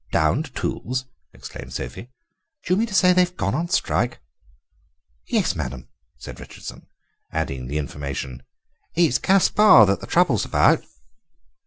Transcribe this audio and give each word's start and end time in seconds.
"Downed 0.11 0.55
tools!" 0.55 1.05
exclaimed 1.31 1.73
Sophie; 1.73 2.09
"do 2.65 2.73
you 2.73 2.75
mean 2.77 2.87
to 2.87 2.93
say 2.95 3.13
they've 3.13 3.37
gone 3.37 3.53
on 3.53 3.69
strike?" 3.69 4.19
"Yes, 5.27 5.55
madame," 5.55 5.89
said 6.17 6.39
Richardson, 6.39 6.87
adding 7.31 7.67
the 7.67 7.77
information: 7.77 8.41
"It's 8.95 9.19
Gaspare 9.19 9.85
that 9.85 10.01
the 10.01 10.07
trouble 10.07 10.37
is 10.37 10.45
about." 10.45 10.83